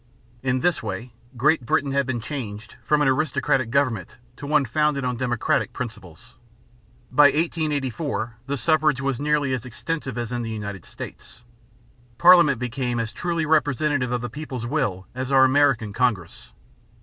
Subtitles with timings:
[0.41, 5.05] In this way Great Britain had been changed from an aristocratic government to one founded
[5.05, 6.37] on democratic principles.
[7.11, 11.43] By 1884 the suffrage was nearly as extensive as in the United States.
[12.17, 16.49] Parliament became as truly representative of the people's will as our American Congress.